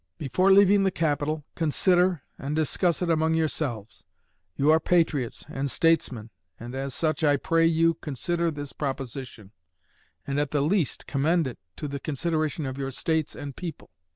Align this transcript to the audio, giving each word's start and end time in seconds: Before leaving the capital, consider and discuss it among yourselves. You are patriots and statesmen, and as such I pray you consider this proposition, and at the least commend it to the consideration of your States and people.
Before 0.17 0.51
leaving 0.51 0.83
the 0.83 0.89
capital, 0.89 1.45
consider 1.53 2.23
and 2.39 2.55
discuss 2.55 3.03
it 3.03 3.09
among 3.11 3.35
yourselves. 3.35 4.03
You 4.55 4.71
are 4.71 4.79
patriots 4.79 5.45
and 5.47 5.69
statesmen, 5.69 6.31
and 6.59 6.73
as 6.73 6.95
such 6.95 7.23
I 7.23 7.37
pray 7.37 7.67
you 7.67 7.93
consider 7.93 8.49
this 8.49 8.73
proposition, 8.73 9.51
and 10.25 10.39
at 10.39 10.49
the 10.49 10.61
least 10.61 11.05
commend 11.05 11.45
it 11.47 11.59
to 11.75 11.87
the 11.87 11.99
consideration 11.99 12.65
of 12.65 12.79
your 12.79 12.89
States 12.89 13.35
and 13.35 13.55
people. 13.55 13.91